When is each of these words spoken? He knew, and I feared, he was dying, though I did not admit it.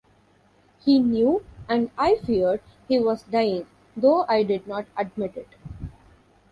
He 0.83 0.97
knew, 0.97 1.45
and 1.69 1.91
I 1.95 2.15
feared, 2.15 2.61
he 2.87 2.97
was 2.99 3.21
dying, 3.21 3.67
though 3.95 4.25
I 4.27 4.41
did 4.41 4.65
not 4.65 4.87
admit 4.97 5.37
it. 5.37 5.49